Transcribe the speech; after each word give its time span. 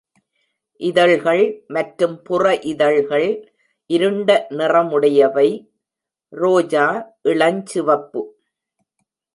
இதழ்கள் 0.81 1.63
மற்றும் 1.67 2.15
புற 2.21 2.55
இதழ்கள் 2.63 3.27
இருண்ட 3.89 4.47
நிறமுடையவை, 4.49 5.47
ரோஜா 6.33 7.13
இளஞ்சிவப்பு. 7.23 8.23